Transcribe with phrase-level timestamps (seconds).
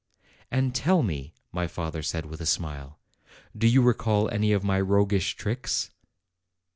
[0.49, 2.97] "And tell me," my father said, with a smile,
[3.55, 5.91] "do you recall any of my roguish tricks?'